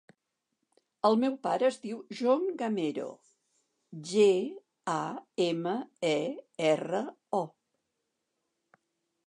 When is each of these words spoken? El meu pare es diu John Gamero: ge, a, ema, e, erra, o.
El 1.09 1.17
meu 1.23 1.33
pare 1.47 1.67
es 1.67 1.75
diu 1.83 1.99
John 2.21 2.47
Gamero: 2.61 3.05
ge, 4.13 4.25
a, 4.95 5.03
ema, 5.47 5.77
e, 6.13 6.17
erra, 6.73 7.03
o. 7.41 7.43